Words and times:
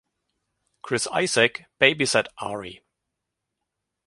Chris 0.81 1.05
Isaak 1.13 1.65
babysat 1.79 2.25
Ari. 2.39 2.81